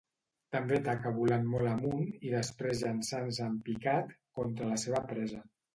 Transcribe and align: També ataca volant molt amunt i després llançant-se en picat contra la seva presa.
També 0.53 0.77
ataca 0.77 1.11
volant 1.17 1.45
molt 1.51 1.69
amunt 1.73 2.09
i 2.31 2.33
després 2.37 2.83
llançant-se 2.87 3.47
en 3.53 3.61
picat 3.69 4.19
contra 4.41 4.75
la 4.77 4.85
seva 4.89 5.09
presa. 5.15 5.49